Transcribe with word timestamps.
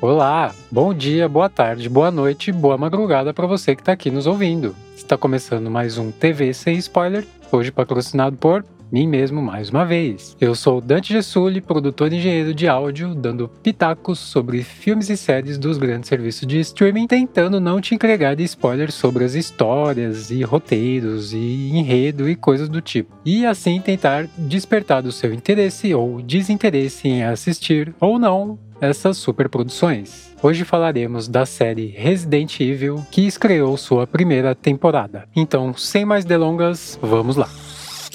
Olá, 0.00 0.54
bom 0.70 0.94
dia, 0.94 1.28
boa 1.28 1.48
tarde, 1.48 1.88
boa 1.88 2.08
noite, 2.08 2.52
boa 2.52 2.78
madrugada 2.78 3.34
para 3.34 3.48
você 3.48 3.74
que 3.74 3.82
está 3.82 3.90
aqui 3.90 4.12
nos 4.12 4.28
ouvindo. 4.28 4.76
Está 4.94 5.18
começando 5.18 5.68
mais 5.68 5.98
um 5.98 6.12
TV 6.12 6.54
sem 6.54 6.76
spoiler, 6.76 7.26
hoje 7.50 7.72
patrocinado 7.72 8.36
por 8.36 8.64
mim 8.92 9.08
mesmo 9.08 9.42
mais 9.42 9.70
uma 9.70 9.84
vez. 9.84 10.36
Eu 10.40 10.54
sou 10.54 10.80
Dante 10.80 11.12
Gessuli, 11.12 11.60
produtor 11.60 12.12
e 12.12 12.16
engenheiro 12.16 12.54
de 12.54 12.68
áudio, 12.68 13.12
dando 13.12 13.48
pitacos 13.48 14.20
sobre 14.20 14.62
filmes 14.62 15.10
e 15.10 15.16
séries 15.16 15.58
dos 15.58 15.78
grandes 15.78 16.08
serviços 16.08 16.46
de 16.46 16.60
streaming, 16.60 17.08
tentando 17.08 17.60
não 17.60 17.80
te 17.80 17.94
entregar 17.94 18.36
de 18.36 18.44
spoilers 18.44 18.94
sobre 18.94 19.24
as 19.24 19.34
histórias 19.34 20.30
e 20.30 20.42
roteiros 20.42 21.32
e 21.32 21.70
enredo 21.74 22.28
e 22.28 22.36
coisas 22.36 22.68
do 22.68 22.80
tipo. 22.80 23.16
E 23.24 23.44
assim 23.44 23.80
tentar 23.80 24.28
despertar 24.38 25.02
do 25.02 25.10
seu 25.10 25.34
interesse 25.34 25.92
ou 25.92 26.22
desinteresse 26.22 27.08
em 27.08 27.24
assistir 27.24 27.92
ou 28.00 28.16
não 28.18 28.58
essas 28.80 29.16
superproduções. 29.16 30.34
Hoje 30.42 30.64
falaremos 30.64 31.26
da 31.28 31.44
série 31.44 31.88
Resident 31.88 32.60
Evil, 32.60 33.04
que 33.10 33.26
estreou 33.26 33.76
sua 33.76 34.06
primeira 34.06 34.54
temporada. 34.54 35.28
Então, 35.34 35.74
sem 35.74 36.04
mais 36.04 36.24
delongas, 36.24 36.98
vamos 37.02 37.36
lá. 37.36 37.48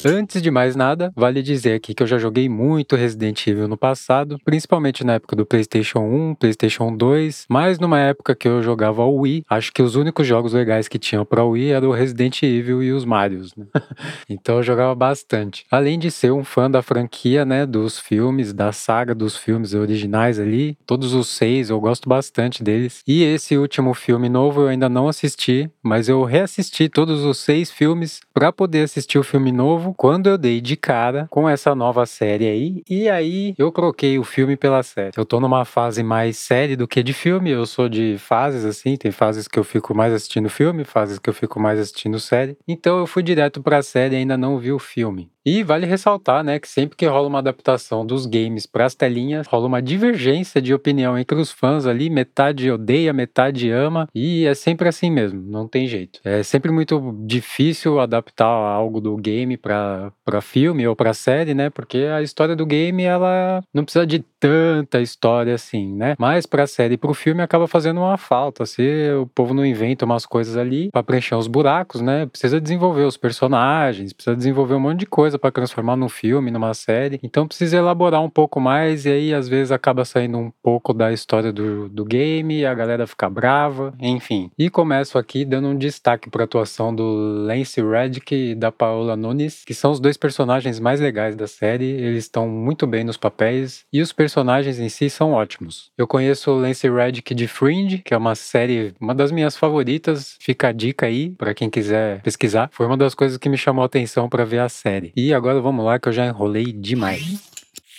Antes 0.06 0.42
de 0.42 0.52
mais 0.52 0.76
nada, 0.76 1.14
vale 1.16 1.42
dizer 1.42 1.76
aqui 1.76 1.94
que 1.94 2.04
eu 2.04 2.08
já 2.08 2.18
joguei 2.18 2.50
muito 2.50 2.96
Resident 2.96 3.48
Evil 3.48 3.70
no 3.70 3.78
passado, 3.78 4.38
principalmente 4.44 5.02
na 5.04 5.14
época 5.14 5.34
do 5.34 5.46
PlayStation 5.46 6.00
1, 6.00 6.36
PlayStation 6.36 6.96
2, 6.96 7.46
mas 7.50 7.80
numa 7.80 8.00
época 8.00 8.36
que 8.36 8.48
eu 8.48 8.62
jogava 8.62 9.04
o 9.04 9.22
Wii, 9.22 9.46
acho 9.50 9.72
que 9.72 9.82
os 9.82 9.96
únicos 9.96 10.28
jogos 10.28 10.52
legais 10.52 10.90
que 10.90 11.00
tinham 11.00 11.24
para 11.24 11.46
Wii 11.46 11.72
eram 11.72 11.90
o 11.90 11.94
Resident 11.94 12.44
Evil 12.44 12.84
e 12.84 12.92
os 12.92 13.06
Marios, 13.06 13.56
né? 13.56 13.66
então 14.30 14.58
eu 14.58 14.64
jogava 14.64 14.94
bastante. 14.94 15.66
Além 15.72 15.98
de 15.98 16.12
ser 16.12 16.32
um 16.32 16.44
fã 16.44 16.70
da 16.70 16.82
franquia, 16.82 17.46
né, 17.46 17.66
dos 17.66 17.98
filmes, 17.98 18.52
da 18.52 18.74
saga 18.74 19.16
dos 19.16 19.38
filmes 19.38 19.74
originais 19.74 20.38
ali, 20.38 20.78
todos 20.86 21.14
os 21.14 21.30
seis 21.30 21.70
eu 21.70 21.80
gosto 21.80 22.10
bastante 22.10 22.62
deles. 22.62 23.02
E 23.08 23.24
esse 23.24 23.58
último 23.58 23.94
filme 23.94 24.28
novo 24.28 24.62
eu 24.62 24.68
ainda 24.68 24.90
não 24.90 25.08
assisti, 25.08 25.72
mas 25.82 26.10
eu 26.10 26.24
reassisti 26.24 26.90
todos 26.90 27.24
os 27.24 27.38
seis 27.38 27.72
filmes 27.72 28.20
para 28.34 28.52
poder 28.52 28.84
assistir 28.84 29.18
o 29.18 29.24
filme 29.24 29.52
novo 29.52 29.93
quando 29.96 30.28
eu 30.28 30.38
dei 30.38 30.62
de 30.62 30.76
cara 30.76 31.28
com 31.30 31.48
essa 31.48 31.74
nova 31.76 32.06
série 32.06 32.48
aí, 32.48 32.84
e 32.90 33.10
aí 33.10 33.54
eu 33.58 33.72
troquei 33.72 34.18
o 34.18 34.24
filme 34.24 34.56
pela 34.56 34.84
série. 34.84 35.14
Eu 35.16 35.26
tô 35.26 35.40
numa 35.40 35.66
fase 35.66 36.04
mais 36.04 36.38
série 36.38 36.76
do 36.76 36.88
que 36.88 37.04
de 37.04 37.14
filme, 37.14 37.50
eu 37.50 37.66
sou 37.66 37.88
de 37.88 38.18
fases 38.18 38.66
assim, 38.66 38.96
tem 38.96 39.12
fases 39.12 39.48
que 39.48 39.60
eu 39.60 39.64
fico 39.64 39.96
mais 39.96 40.14
assistindo 40.14 40.50
filme, 40.50 40.84
fases 40.84 41.20
que 41.20 41.30
eu 41.30 41.34
fico 41.34 41.60
mais 41.60 41.80
assistindo 41.80 42.20
série. 42.20 42.58
Então 42.68 42.98
eu 43.00 43.08
fui 43.08 43.24
direto 43.24 43.62
pra 43.62 43.82
série 43.82 44.16
e 44.16 44.20
ainda 44.20 44.38
não 44.38 44.58
vi 44.58 44.72
o 44.72 44.80
filme. 44.80 45.30
E 45.46 45.64
vale 45.64 45.86
ressaltar, 45.86 46.44
né, 46.44 46.60
que 46.60 46.68
sempre 46.68 46.96
que 46.98 47.06
rola 47.06 47.28
uma 47.28 47.40
adaptação 47.40 48.06
dos 48.06 48.26
games 48.26 48.66
para 48.66 48.86
as 48.86 48.96
telinhas, 48.96 49.48
rola 49.48 49.68
uma 49.68 49.82
divergência 49.82 50.62
de 50.62 50.74
opinião 50.74 51.18
entre 51.18 51.38
os 51.40 51.52
fãs 51.52 51.86
ali, 51.86 52.10
metade 52.10 52.72
odeia, 52.72 53.12
metade 53.12 53.70
ama, 53.70 54.08
e 54.16 54.46
é 54.46 54.54
sempre 54.54 54.88
assim 54.88 55.12
mesmo, 55.12 55.42
não 55.42 55.68
tem 55.68 55.86
jeito. 55.88 56.20
É 56.24 56.44
sempre 56.44 56.72
muito 56.72 57.14
difícil 57.26 58.00
adaptar 58.00 58.46
algo 58.46 59.02
do 59.02 59.18
game 59.18 59.58
para 59.58 60.12
filme 60.42 60.88
ou 60.88 60.96
para 60.96 61.14
série, 61.14 61.54
né? 61.54 61.70
Porque 61.70 61.98
a 61.98 62.22
história 62.22 62.56
do 62.56 62.66
game 62.66 63.04
ela 63.04 63.62
não 63.74 63.84
precisa 63.84 64.08
de 64.08 64.24
tanta 64.40 65.02
história 65.02 65.56
assim, 65.56 65.94
né? 65.94 66.16
Mas 66.18 66.46
para 66.46 66.68
série 66.68 66.96
e 66.96 66.98
para 66.98 67.12
o 67.12 67.14
filme 67.14 67.42
acaba 67.42 67.68
fazendo 67.68 68.00
uma 68.00 68.18
falta, 68.18 68.66
se 68.66 69.12
o 69.14 69.28
povo 69.28 69.54
não 69.54 69.66
inventa 69.66 70.06
umas 70.06 70.26
coisas 70.26 70.58
ali 70.58 70.90
para 70.92 71.04
preencher 71.04 71.36
os 71.36 71.48
buracos, 71.48 72.02
né? 72.02 72.26
Precisa 72.26 72.60
desenvolver 72.60 73.04
os 73.04 73.18
personagens, 73.18 74.14
precisa 74.14 74.36
desenvolver 74.36 74.76
um 74.76 74.80
monte 74.80 75.00
de 75.02 75.06
coisa 75.06 75.33
coisa 75.34 75.40
para 75.40 75.52
transformar 75.52 75.96
num 75.96 76.10
filme, 76.10 76.52
numa 76.52 76.74
série. 76.74 77.20
Então 77.24 77.48
precisa 77.48 77.78
elaborar 77.78 78.22
um 78.22 78.30
pouco 78.30 78.60
mais 78.60 79.06
e 79.06 79.10
aí 79.10 79.34
às 79.34 79.48
vezes 79.48 79.72
acaba 79.72 80.06
saindo 80.06 80.38
um 80.38 80.52
pouco 80.62 80.94
da 80.94 81.12
história 81.12 81.52
do, 81.52 81.90
do 81.90 82.06
game, 82.06 82.66
a 82.66 82.74
galera 82.74 83.08
fica 83.08 83.30
brava, 83.30 83.94
enfim. 84.00 84.52
E 84.58 84.70
começo 84.70 85.18
aqui 85.18 85.46
dando 85.46 85.68
um 85.68 85.78
destaque 85.78 86.30
para 86.30 86.44
a 86.44 86.46
atuação 86.46 86.94
do 86.94 87.04
Lance 87.04 87.82
Reddick 87.82 88.34
e 88.34 88.56
da 88.56 88.72
Paola 88.72 89.16
Nunes, 89.16 89.64
que 89.66 89.74
são 89.74 89.92
os 89.92 90.00
dois 90.00 90.18
personagens 90.18 90.80
mais 90.80 91.00
legais 91.00 91.36
da 91.36 91.48
série. 91.48 91.86
Eles 91.86 92.26
estão 92.26 92.48
muito 92.48 92.86
bem 92.86 93.04
nos 93.04 93.18
papéis 93.18 93.86
e 93.92 94.02
os 94.02 94.14
personagens 94.14 94.80
em 94.80 94.90
si 94.90 95.10
são 95.10 95.32
ótimos. 95.32 95.92
Eu 95.98 96.08
conheço 96.08 96.52
o 96.52 96.60
Lance 96.60 96.90
Reddick 96.90 97.34
de 97.34 97.48
Fringe, 97.48 98.00
que 98.00 98.14
é 98.14 98.18
uma 98.18 98.36
série, 98.36 98.94
uma 99.00 99.16
das 99.16 99.32
minhas 99.32 99.56
favoritas. 99.56 100.38
Fica 100.40 100.70
a 100.70 100.72
dica 100.72 101.06
aí 101.06 101.32
para 101.32 101.54
quem 101.54 101.70
quiser 101.70 102.22
pesquisar. 102.22 102.70
Foi 102.72 102.86
uma 102.86 102.98
das 102.98 103.16
coisas 103.16 103.38
que 103.38 103.50
me 103.50 103.58
chamou 103.58 103.84
a 103.84 103.86
atenção 103.86 104.30
para 104.30 104.46
ver 104.46 104.60
a 104.60 104.70
série. 104.70 105.12
E 105.16 105.23
agora 105.32 105.62
vamos 105.62 105.86
lá 105.86 106.00
que 106.00 106.10
eu 106.10 106.14
já 106.14 106.26
enrolei 106.26 106.74
demais. 106.74 107.54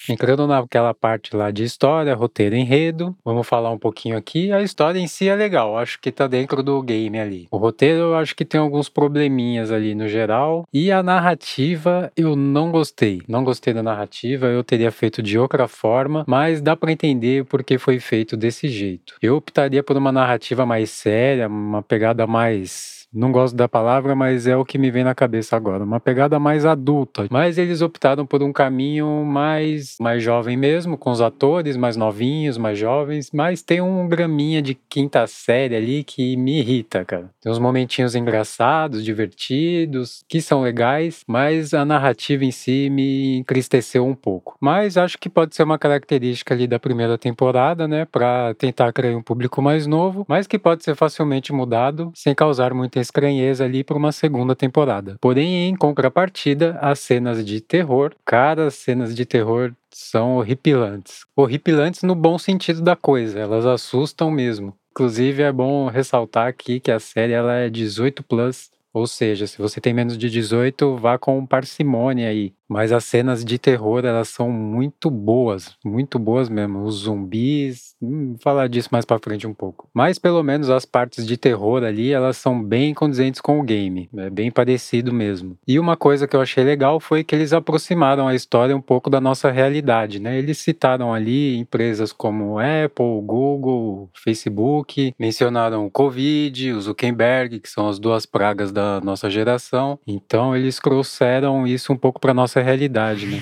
Entrando 0.08 0.46
naquela 0.46 0.92
parte 0.92 1.34
lá 1.34 1.50
de 1.50 1.64
história, 1.64 2.14
roteiro, 2.14 2.54
enredo, 2.54 3.16
vamos 3.24 3.46
falar 3.46 3.70
um 3.70 3.78
pouquinho 3.78 4.16
aqui. 4.16 4.52
A 4.52 4.60
história 4.60 4.98
em 4.98 5.06
si 5.06 5.28
é 5.28 5.34
legal, 5.34 5.78
acho 5.78 5.98
que 5.98 6.12
tá 6.12 6.26
dentro 6.26 6.62
do 6.62 6.82
game 6.82 7.18
ali. 7.18 7.48
O 7.50 7.56
roteiro 7.56 8.00
eu 8.00 8.14
acho 8.14 8.36
que 8.36 8.44
tem 8.44 8.60
alguns 8.60 8.88
probleminhas 8.88 9.72
ali 9.72 9.94
no 9.94 10.06
geral. 10.06 10.66
E 10.72 10.92
a 10.92 11.02
narrativa 11.02 12.12
eu 12.16 12.36
não 12.36 12.70
gostei. 12.70 13.22
Não 13.26 13.42
gostei 13.42 13.72
da 13.72 13.82
narrativa, 13.82 14.46
eu 14.46 14.62
teria 14.62 14.90
feito 14.90 15.22
de 15.22 15.38
outra 15.38 15.66
forma, 15.66 16.24
mas 16.26 16.60
dá 16.60 16.76
para 16.76 16.92
entender 16.92 17.44
porque 17.46 17.78
foi 17.78 17.98
feito 17.98 18.36
desse 18.36 18.68
jeito. 18.68 19.14
Eu 19.22 19.36
optaria 19.36 19.82
por 19.82 19.96
uma 19.96 20.12
narrativa 20.12 20.66
mais 20.66 20.90
séria, 20.90 21.48
uma 21.48 21.82
pegada 21.82 22.26
mais 22.26 23.03
não 23.14 23.30
gosto 23.30 23.54
da 23.54 23.68
palavra, 23.68 24.14
mas 24.14 24.46
é 24.46 24.56
o 24.56 24.64
que 24.64 24.76
me 24.76 24.90
vem 24.90 25.04
na 25.04 25.14
cabeça 25.14 25.56
agora. 25.56 25.84
Uma 25.84 26.00
pegada 26.00 26.38
mais 26.40 26.64
adulta. 26.66 27.26
Mas 27.30 27.58
eles 27.58 27.80
optaram 27.80 28.26
por 28.26 28.42
um 28.42 28.52
caminho 28.52 29.24
mais, 29.24 29.96
mais 30.00 30.22
jovem 30.22 30.56
mesmo, 30.56 30.98
com 30.98 31.10
os 31.10 31.20
atores 31.20 31.76
mais 31.76 31.96
novinhos, 31.96 32.58
mais 32.58 32.78
jovens. 32.78 33.30
Mas 33.32 33.62
tem 33.62 33.80
um 33.80 34.08
graminha 34.08 34.60
de 34.60 34.74
quinta 34.74 35.26
série 35.26 35.76
ali 35.76 36.02
que 36.02 36.36
me 36.36 36.58
irrita, 36.58 37.04
cara. 37.04 37.30
Tem 37.40 37.52
uns 37.52 37.58
momentinhos 37.58 38.16
engraçados, 38.16 39.04
divertidos, 39.04 40.24
que 40.28 40.40
são 40.40 40.62
legais, 40.62 41.22
mas 41.28 41.72
a 41.72 41.84
narrativa 41.84 42.44
em 42.44 42.50
si 42.50 42.90
me 42.90 43.38
entristeceu 43.38 44.04
um 44.04 44.14
pouco. 44.14 44.56
Mas 44.60 44.96
acho 44.96 45.18
que 45.18 45.28
pode 45.28 45.54
ser 45.54 45.62
uma 45.62 45.78
característica 45.78 46.52
ali 46.52 46.66
da 46.66 46.78
primeira 46.80 47.16
temporada, 47.16 47.86
né? 47.86 48.06
Pra 48.06 48.54
tentar 48.54 48.92
criar 48.92 49.16
um 49.16 49.22
público 49.22 49.62
mais 49.62 49.86
novo, 49.86 50.24
mas 50.28 50.46
que 50.46 50.58
pode 50.58 50.82
ser 50.82 50.96
facilmente 50.96 51.52
mudado 51.52 52.10
sem 52.14 52.34
causar 52.34 52.74
muita 52.74 53.03
estranheza 53.04 53.64
ali 53.64 53.84
para 53.84 53.96
uma 53.96 54.10
segunda 54.10 54.56
temporada. 54.56 55.16
Porém, 55.20 55.68
em 55.68 55.76
contrapartida, 55.76 56.78
as 56.80 56.98
cenas 56.98 57.44
de 57.44 57.60
terror, 57.60 58.12
cara, 58.24 58.66
as 58.66 58.74
cenas 58.74 59.14
de 59.14 59.24
terror 59.24 59.72
são 59.90 60.36
horripilantes. 60.36 61.24
Horripilantes 61.36 62.02
no 62.02 62.14
bom 62.14 62.38
sentido 62.38 62.82
da 62.82 62.96
coisa, 62.96 63.38
elas 63.38 63.64
assustam 63.64 64.30
mesmo. 64.30 64.74
Inclusive 64.90 65.42
é 65.42 65.52
bom 65.52 65.88
ressaltar 65.88 66.48
aqui 66.48 66.80
que 66.80 66.90
a 66.90 67.00
série 67.00 67.32
ela 67.32 67.54
é 67.54 67.68
18 67.68 68.22
plus, 68.22 68.70
ou 68.92 69.08
seja, 69.08 69.44
se 69.46 69.58
você 69.58 69.80
tem 69.80 69.92
menos 69.92 70.16
de 70.16 70.30
18, 70.30 70.96
vá 70.96 71.18
com 71.18 71.44
parcimônia 71.44 72.28
aí. 72.28 72.52
Mas 72.74 72.90
as 72.90 73.04
cenas 73.04 73.44
de 73.44 73.56
terror, 73.56 74.04
elas 74.04 74.26
são 74.26 74.50
muito 74.50 75.08
boas, 75.08 75.76
muito 75.84 76.18
boas 76.18 76.48
mesmo. 76.48 76.82
Os 76.82 77.02
zumbis, 77.04 77.94
hum, 78.02 78.30
vou 78.30 78.38
falar 78.40 78.68
disso 78.68 78.88
mais 78.90 79.04
para 79.04 79.20
frente 79.20 79.46
um 79.46 79.54
pouco. 79.54 79.88
Mas 79.94 80.18
pelo 80.18 80.42
menos 80.42 80.68
as 80.68 80.84
partes 80.84 81.24
de 81.24 81.36
terror 81.36 81.84
ali, 81.84 82.10
elas 82.10 82.36
são 82.36 82.60
bem 82.60 82.92
condizentes 82.92 83.40
com 83.40 83.60
o 83.60 83.62
game, 83.62 84.10
é 84.16 84.28
bem 84.28 84.50
parecido 84.50 85.12
mesmo. 85.12 85.56
E 85.68 85.78
uma 85.78 85.96
coisa 85.96 86.26
que 86.26 86.34
eu 86.34 86.40
achei 86.40 86.64
legal 86.64 86.98
foi 86.98 87.22
que 87.22 87.32
eles 87.32 87.52
aproximaram 87.52 88.26
a 88.26 88.34
história 88.34 88.76
um 88.76 88.80
pouco 88.80 89.08
da 89.08 89.20
nossa 89.20 89.52
realidade, 89.52 90.18
né? 90.18 90.36
Eles 90.36 90.58
citaram 90.58 91.14
ali 91.14 91.56
empresas 91.56 92.12
como 92.12 92.58
Apple, 92.58 93.22
Google, 93.22 94.10
Facebook, 94.14 95.14
mencionaram 95.16 95.86
o 95.86 95.90
Covid, 95.92 96.72
o 96.72 96.80
Zuckerberg, 96.80 97.60
que 97.60 97.70
são 97.70 97.88
as 97.88 98.00
duas 98.00 98.26
pragas 98.26 98.72
da 98.72 99.00
nossa 99.00 99.30
geração. 99.30 99.96
Então 100.04 100.56
eles 100.56 100.80
trouxeram 100.80 101.64
isso 101.68 101.92
um 101.92 101.96
pouco 101.96 102.18
para 102.18 102.34
nossa 102.34 102.63
realidade, 102.64 103.26
né? 103.26 103.40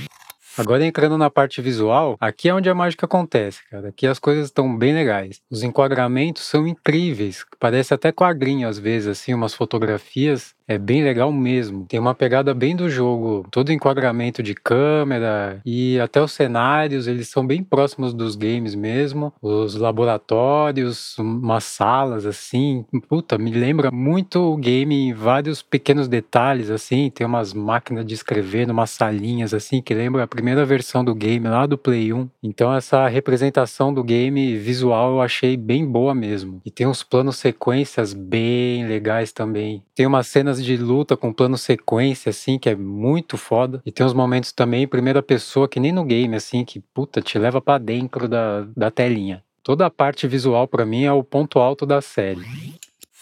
Agora 0.58 0.84
entrando 0.84 1.16
na 1.16 1.30
parte 1.30 1.62
visual, 1.62 2.14
aqui 2.20 2.50
é 2.50 2.54
onde 2.54 2.68
a 2.68 2.74
mágica 2.74 3.06
acontece, 3.06 3.60
cara. 3.70 3.88
Aqui 3.88 4.06
as 4.06 4.18
coisas 4.18 4.46
estão 4.46 4.76
bem 4.76 4.92
legais. 4.92 5.40
Os 5.50 5.62
enquadramentos 5.62 6.42
são 6.42 6.66
incríveis, 6.66 7.42
parece 7.58 7.94
até 7.94 8.12
quadrinho 8.12 8.68
às 8.68 8.78
vezes, 8.78 9.08
assim, 9.08 9.32
umas 9.32 9.54
fotografias 9.54 10.54
é 10.66 10.78
bem 10.78 11.02
legal 11.02 11.32
mesmo. 11.32 11.86
Tem 11.86 11.98
uma 11.98 12.14
pegada 12.14 12.54
bem 12.54 12.74
do 12.76 12.88
jogo, 12.88 13.46
todo 13.50 13.68
o 13.68 13.72
enquadramento 13.72 14.42
de 14.42 14.54
câmera 14.54 15.60
e 15.64 15.98
até 16.00 16.22
os 16.22 16.32
cenários, 16.32 17.06
eles 17.06 17.28
são 17.28 17.46
bem 17.46 17.62
próximos 17.62 18.14
dos 18.14 18.36
games 18.36 18.74
mesmo. 18.74 19.32
Os 19.40 19.74
laboratórios, 19.74 21.16
umas 21.18 21.64
salas 21.64 22.26
assim, 22.26 22.84
puta, 23.08 23.38
me 23.38 23.50
lembra 23.50 23.90
muito 23.90 24.40
o 24.40 24.56
game 24.56 24.94
em 24.94 25.12
vários 25.12 25.62
pequenos 25.62 26.08
detalhes 26.08 26.70
assim. 26.70 27.10
Tem 27.10 27.26
umas 27.26 27.52
máquinas 27.52 28.04
de 28.04 28.14
escrever, 28.14 28.70
umas 28.70 28.90
salinhas 28.90 29.54
assim 29.54 29.80
que 29.80 29.94
lembra 29.94 30.22
a 30.22 30.26
primeira 30.26 30.64
versão 30.64 31.04
do 31.04 31.14
game 31.14 31.46
lá 31.46 31.66
do 31.66 31.78
Play 31.78 32.12
1. 32.12 32.28
Então 32.42 32.74
essa 32.74 33.06
representação 33.08 33.92
do 33.92 34.02
game 34.02 34.56
visual 34.56 35.12
eu 35.12 35.20
achei 35.20 35.56
bem 35.56 35.86
boa 35.86 36.14
mesmo. 36.14 36.60
E 36.64 36.70
tem 36.70 36.86
uns 36.86 37.02
planos 37.02 37.36
sequências 37.36 38.12
bem 38.14 38.86
legais 38.86 39.32
também. 39.32 39.82
Tem 39.94 40.06
umas 40.06 40.26
cenas 40.52 40.64
de 40.64 40.76
luta 40.76 41.16
com 41.16 41.32
plano 41.32 41.56
sequência, 41.56 42.30
assim, 42.30 42.58
que 42.58 42.68
é 42.68 42.74
muito 42.74 43.38
foda. 43.38 43.80
E 43.86 43.92
tem 43.92 44.04
uns 44.04 44.12
momentos 44.12 44.52
também 44.52 44.86
primeira 44.86 45.22
pessoa, 45.22 45.68
que 45.68 45.80
nem 45.80 45.92
no 45.92 46.04
game, 46.04 46.34
assim, 46.36 46.64
que 46.64 46.80
puta, 46.92 47.22
te 47.22 47.38
leva 47.38 47.60
para 47.60 47.78
dentro 47.78 48.28
da, 48.28 48.66
da 48.76 48.90
telinha. 48.90 49.42
Toda 49.62 49.86
a 49.86 49.90
parte 49.90 50.26
visual 50.26 50.66
para 50.66 50.84
mim 50.84 51.04
é 51.04 51.12
o 51.12 51.22
ponto 51.22 51.58
alto 51.58 51.86
da 51.86 52.00
série. 52.00 52.42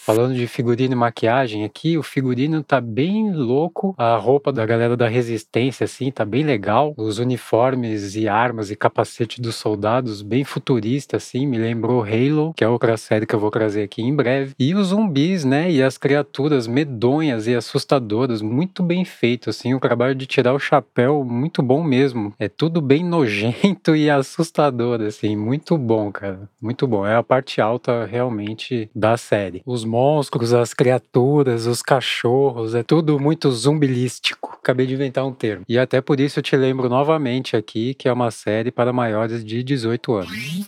Falando 0.03 0.33
de 0.33 0.47
figurino 0.47 0.93
e 0.93 0.95
maquiagem 0.95 1.63
aqui, 1.63 1.95
o 1.95 2.01
figurino 2.01 2.63
tá 2.63 2.81
bem 2.81 3.31
louco. 3.31 3.93
A 3.95 4.15
roupa 4.15 4.51
da 4.51 4.65
galera 4.65 4.97
da 4.97 5.07
resistência, 5.07 5.83
assim, 5.83 6.09
tá 6.09 6.25
bem 6.25 6.43
legal. 6.43 6.95
Os 6.97 7.19
uniformes 7.19 8.15
e 8.15 8.27
armas 8.27 8.71
e 8.71 8.75
capacete 8.75 9.39
dos 9.39 9.57
soldados, 9.57 10.23
bem 10.23 10.43
futurista, 10.43 11.17
assim, 11.17 11.45
me 11.45 11.59
lembrou 11.59 12.01
Halo, 12.01 12.51
que 12.55 12.63
é 12.63 12.67
outra 12.67 12.97
série 12.97 13.27
que 13.27 13.35
eu 13.35 13.39
vou 13.39 13.51
trazer 13.51 13.83
aqui 13.83 14.01
em 14.01 14.15
breve. 14.15 14.55
E 14.57 14.73
os 14.73 14.87
zumbis, 14.87 15.45
né? 15.45 15.69
E 15.71 15.83
as 15.83 15.99
criaturas 15.99 16.65
medonhas 16.65 17.45
e 17.45 17.53
assustadoras, 17.53 18.41
muito 18.41 18.81
bem 18.81 19.05
feito, 19.05 19.51
assim. 19.51 19.75
O 19.75 19.79
trabalho 19.79 20.15
de 20.15 20.25
tirar 20.25 20.55
o 20.55 20.59
chapéu, 20.59 21.23
muito 21.23 21.61
bom 21.61 21.83
mesmo. 21.83 22.33
É 22.39 22.49
tudo 22.49 22.81
bem 22.81 23.05
nojento 23.05 23.95
e 23.95 24.09
assustador, 24.09 24.99
assim. 24.99 25.35
Muito 25.35 25.77
bom, 25.77 26.11
cara. 26.11 26.49
Muito 26.59 26.87
bom. 26.87 27.05
É 27.05 27.15
a 27.15 27.21
parte 27.21 27.61
alta, 27.61 28.03
realmente, 28.03 28.89
da 28.95 29.15
série. 29.15 29.61
Os 29.63 29.90
monstros, 29.91 30.53
as 30.53 30.73
criaturas, 30.73 31.65
os 31.65 31.81
cachorros, 31.81 32.73
é 32.73 32.81
tudo 32.81 33.19
muito 33.19 33.51
zumbilístico. 33.51 34.57
Acabei 34.61 34.85
de 34.87 34.93
inventar 34.93 35.25
um 35.25 35.33
termo. 35.33 35.65
E 35.67 35.77
até 35.77 35.99
por 35.99 36.21
isso 36.21 36.39
eu 36.39 36.43
te 36.43 36.55
lembro 36.55 36.87
novamente 36.87 37.57
aqui 37.57 37.93
que 37.93 38.07
é 38.07 38.13
uma 38.13 38.31
série 38.31 38.71
para 38.71 38.93
maiores 38.93 39.43
de 39.43 39.61
18 39.61 40.13
anos. 40.13 40.65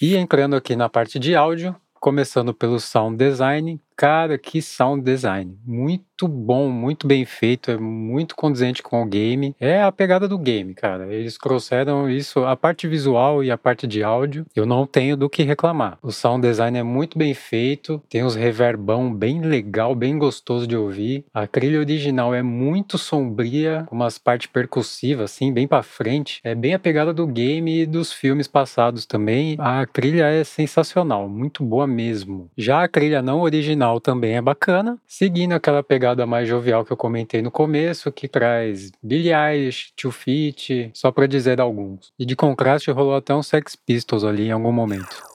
E 0.00 0.14
entrando 0.14 0.54
aqui 0.54 0.76
na 0.76 0.88
parte 0.88 1.18
de 1.18 1.34
áudio, 1.34 1.74
começando 1.98 2.54
pelo 2.54 2.78
sound 2.78 3.16
design, 3.16 3.80
cara, 4.00 4.38
que 4.38 4.62
sound 4.62 5.04
design. 5.04 5.58
Muito 5.62 6.26
bom, 6.26 6.70
muito 6.70 7.06
bem 7.06 7.26
feito, 7.26 7.70
é 7.70 7.76
muito 7.76 8.34
condizente 8.34 8.82
com 8.82 9.02
o 9.02 9.06
game. 9.06 9.54
É 9.60 9.82
a 9.82 9.92
pegada 9.92 10.26
do 10.26 10.38
game, 10.38 10.72
cara. 10.72 11.12
Eles 11.12 11.36
trouxeram 11.36 12.08
isso, 12.08 12.46
a 12.46 12.56
parte 12.56 12.88
visual 12.88 13.44
e 13.44 13.50
a 13.50 13.58
parte 13.58 13.86
de 13.86 14.02
áudio, 14.02 14.46
eu 14.56 14.64
não 14.64 14.86
tenho 14.86 15.18
do 15.18 15.28
que 15.28 15.42
reclamar. 15.42 15.98
O 16.02 16.10
sound 16.10 16.40
design 16.40 16.78
é 16.78 16.82
muito 16.82 17.18
bem 17.18 17.34
feito, 17.34 18.02
tem 18.08 18.24
os 18.24 18.34
reverbão 18.34 19.12
bem 19.12 19.42
legal, 19.42 19.94
bem 19.94 20.16
gostoso 20.16 20.66
de 20.66 20.78
ouvir. 20.78 21.26
A 21.34 21.46
trilha 21.46 21.78
original 21.78 22.34
é 22.34 22.42
muito 22.42 22.96
sombria, 22.96 23.84
com 23.86 23.94
umas 23.94 24.16
partes 24.16 24.46
percussivas, 24.46 25.30
assim, 25.30 25.52
bem 25.52 25.68
para 25.68 25.82
frente. 25.82 26.40
É 26.42 26.54
bem 26.54 26.72
a 26.72 26.78
pegada 26.78 27.12
do 27.12 27.26
game 27.26 27.82
e 27.82 27.86
dos 27.86 28.14
filmes 28.14 28.48
passados 28.48 29.04
também. 29.04 29.56
A 29.58 29.84
trilha 29.84 30.24
é 30.24 30.42
sensacional, 30.42 31.28
muito 31.28 31.62
boa 31.62 31.86
mesmo. 31.86 32.50
Já 32.56 32.82
a 32.82 32.88
trilha 32.88 33.20
não 33.20 33.42
original 33.42 33.89
também 33.98 34.36
é 34.36 34.42
bacana, 34.42 34.98
seguindo 35.06 35.54
aquela 35.54 35.82
pegada 35.82 36.10
pegada 36.10 36.26
mais 36.26 36.48
jovial 36.48 36.84
que 36.84 36.92
eu 36.92 36.96
comentei 36.96 37.42
no 37.42 37.50
começo, 37.50 38.10
que 38.10 38.26
traz 38.26 38.90
Billie 39.02 39.32
Eilish, 39.32 39.92
Too 39.96 40.10
Fit, 40.10 40.90
só 40.94 41.12
para 41.12 41.26
dizer 41.26 41.60
alguns. 41.60 42.12
E 42.18 42.24
de 42.24 42.34
contraste 42.34 42.90
rolou 42.90 43.14
até 43.14 43.34
um 43.34 43.42
Sex 43.42 43.76
Pistols 43.76 44.24
ali 44.24 44.48
em 44.48 44.52
algum 44.52 44.72
momento. 44.72 45.29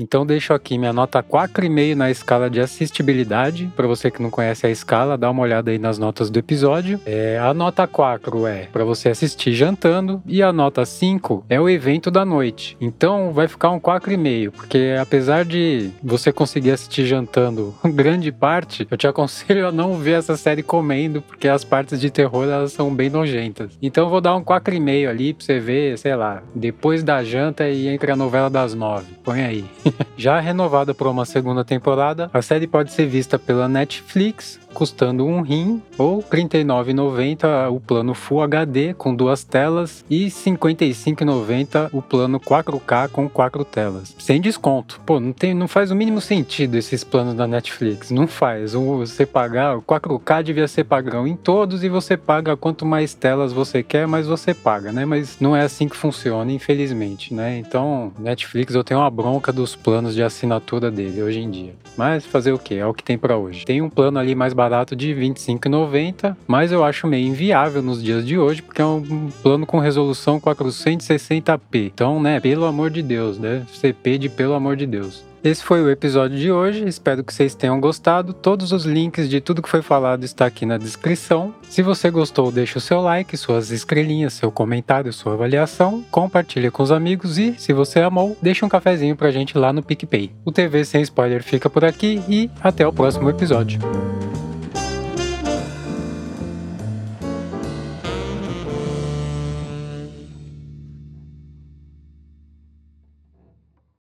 Então 0.00 0.24
deixo 0.24 0.54
aqui 0.54 0.78
minha 0.78 0.94
nota 0.94 1.22
4,5 1.22 1.94
na 1.94 2.10
escala 2.10 2.48
de 2.48 2.58
assistibilidade. 2.58 3.70
Para 3.76 3.86
você 3.86 4.10
que 4.10 4.22
não 4.22 4.30
conhece 4.30 4.66
a 4.66 4.70
escala, 4.70 5.18
dá 5.18 5.30
uma 5.30 5.42
olhada 5.42 5.70
aí 5.70 5.78
nas 5.78 5.98
notas 5.98 6.30
do 6.30 6.38
episódio. 6.38 6.98
É, 7.04 7.38
a 7.38 7.52
nota 7.52 7.86
4 7.86 8.46
é 8.46 8.66
para 8.72 8.82
você 8.82 9.10
assistir 9.10 9.52
jantando 9.52 10.22
e 10.26 10.42
a 10.42 10.54
nota 10.54 10.86
5 10.86 11.44
é 11.50 11.60
o 11.60 11.68
evento 11.68 12.10
da 12.10 12.24
noite. 12.24 12.78
Então 12.80 13.30
vai 13.32 13.46
ficar 13.46 13.70
um 13.72 13.78
4,5, 13.78 14.50
porque 14.52 14.96
apesar 14.98 15.44
de 15.44 15.90
você 16.02 16.32
conseguir 16.32 16.70
assistir 16.70 17.04
jantando 17.04 17.74
grande 17.84 18.32
parte, 18.32 18.88
eu 18.90 18.96
te 18.96 19.06
aconselho 19.06 19.68
a 19.68 19.72
não 19.72 19.96
ver 19.96 20.12
essa 20.12 20.34
série 20.34 20.62
comendo, 20.62 21.20
porque 21.20 21.46
as 21.46 21.62
partes 21.62 22.00
de 22.00 22.10
terror 22.10 22.44
elas 22.44 22.72
são 22.72 22.94
bem 22.94 23.10
nojentas. 23.10 23.76
Então 23.82 24.08
vou 24.08 24.22
dar 24.22 24.34
um 24.34 24.42
4,5 24.42 25.10
ali 25.10 25.34
para 25.34 25.44
você 25.44 25.60
ver, 25.60 25.98
sei 25.98 26.16
lá, 26.16 26.42
depois 26.54 27.02
da 27.02 27.22
janta 27.22 27.68
e 27.68 27.86
entre 27.86 28.10
a 28.10 28.16
novela 28.16 28.48
das 28.48 28.72
nove. 28.72 29.12
Põe 29.22 29.42
aí. 29.42 29.64
Já 30.16 30.40
renovada 30.40 30.94
por 30.94 31.06
uma 31.06 31.24
segunda 31.24 31.64
temporada, 31.64 32.30
a 32.32 32.42
série 32.42 32.66
pode 32.66 32.92
ser 32.92 33.06
vista 33.06 33.38
pela 33.38 33.68
Netflix 33.68 34.60
custando 34.72 35.26
um 35.26 35.42
rim 35.42 35.82
ou 35.98 36.18
R$ 36.18 36.24
39,90 36.30 37.70
o 37.70 37.80
plano 37.80 38.14
Full 38.14 38.42
HD 38.42 38.94
com 38.94 39.14
duas 39.14 39.44
telas 39.44 40.04
e 40.08 40.24
R$ 40.24 40.30
55,90 40.30 41.90
o 41.92 42.00
plano 42.00 42.38
4K 42.40 43.08
com 43.08 43.28
quatro 43.28 43.64
telas. 43.64 44.14
Sem 44.18 44.40
desconto. 44.40 45.00
Pô, 45.04 45.20
não, 45.20 45.32
tem, 45.32 45.54
não 45.54 45.68
faz 45.68 45.90
o 45.90 45.96
mínimo 45.96 46.20
sentido 46.20 46.76
esses 46.76 47.04
planos 47.04 47.34
da 47.34 47.46
Netflix. 47.46 48.10
Não 48.10 48.26
faz. 48.26 48.72
Você 48.72 49.26
pagar, 49.26 49.76
o 49.76 49.82
4K 49.82 50.42
devia 50.42 50.68
ser 50.68 50.84
padrão 50.84 51.26
em 51.26 51.36
todos 51.36 51.82
e 51.84 51.88
você 51.88 52.16
paga 52.16 52.56
quanto 52.56 52.86
mais 52.86 53.14
telas 53.14 53.52
você 53.52 53.82
quer, 53.82 54.06
mais 54.06 54.26
você 54.26 54.54
paga, 54.54 54.92
né? 54.92 55.04
Mas 55.04 55.38
não 55.40 55.56
é 55.56 55.62
assim 55.62 55.88
que 55.88 55.96
funciona, 55.96 56.50
infelizmente, 56.52 57.34
né? 57.34 57.58
Então, 57.58 58.12
Netflix 58.18 58.74
eu 58.74 58.84
tenho 58.84 59.00
uma 59.00 59.10
bronca 59.10 59.52
dos 59.52 59.74
planos 59.82 60.14
de 60.14 60.22
assinatura 60.22 60.90
dele 60.90 61.22
hoje 61.22 61.40
em 61.40 61.50
dia. 61.50 61.74
Mas 61.96 62.24
fazer 62.24 62.52
o 62.52 62.58
que? 62.58 62.74
É 62.74 62.86
o 62.86 62.94
que 62.94 63.02
tem 63.02 63.18
para 63.18 63.36
hoje. 63.36 63.64
Tem 63.64 63.82
um 63.82 63.90
plano 63.90 64.18
ali 64.18 64.34
mais 64.34 64.52
barato 64.52 64.94
de 64.96 65.12
R$ 65.12 65.28
25,90, 65.28 66.36
mas 66.46 66.72
eu 66.72 66.84
acho 66.84 67.06
meio 67.06 67.26
inviável 67.26 67.82
nos 67.82 68.02
dias 68.02 68.26
de 68.26 68.38
hoje, 68.38 68.62
porque 68.62 68.80
é 68.80 68.84
um 68.84 69.30
plano 69.42 69.66
com 69.66 69.78
resolução 69.78 70.40
460p. 70.40 71.90
Então, 71.92 72.20
né, 72.20 72.40
pelo 72.40 72.64
amor 72.64 72.90
de 72.90 73.02
Deus, 73.02 73.38
né? 73.38 73.66
CP 73.72 74.18
de 74.18 74.28
pelo 74.28 74.54
amor 74.54 74.76
de 74.76 74.86
Deus. 74.86 75.29
Esse 75.42 75.64
foi 75.64 75.80
o 75.80 75.90
episódio 75.90 76.36
de 76.36 76.52
hoje, 76.52 76.86
espero 76.86 77.24
que 77.24 77.32
vocês 77.32 77.54
tenham 77.54 77.80
gostado. 77.80 78.34
Todos 78.34 78.72
os 78.72 78.84
links 78.84 79.26
de 79.26 79.40
tudo 79.40 79.62
que 79.62 79.70
foi 79.70 79.80
falado 79.80 80.22
está 80.22 80.44
aqui 80.44 80.66
na 80.66 80.76
descrição. 80.76 81.54
Se 81.62 81.82
você 81.82 82.10
gostou, 82.10 82.52
deixe 82.52 82.76
o 82.76 82.80
seu 82.80 83.00
like, 83.00 83.34
suas 83.38 83.70
estrelinhas, 83.70 84.34
seu 84.34 84.52
comentário, 84.52 85.10
sua 85.14 85.32
avaliação, 85.32 86.04
compartilhe 86.10 86.70
com 86.70 86.82
os 86.82 86.92
amigos 86.92 87.38
e, 87.38 87.54
se 87.58 87.72
você 87.72 88.00
amou, 88.00 88.36
deixe 88.42 88.66
um 88.66 88.68
cafezinho 88.68 89.16
pra 89.16 89.30
gente 89.30 89.56
lá 89.56 89.72
no 89.72 89.82
PicPay. 89.82 90.30
O 90.44 90.52
TV 90.52 90.84
Sem 90.84 91.00
Spoiler 91.00 91.42
fica 91.42 91.70
por 91.70 91.86
aqui 91.86 92.22
e 92.28 92.50
até 92.62 92.86
o 92.86 92.92
próximo 92.92 93.30
episódio. 93.30 93.80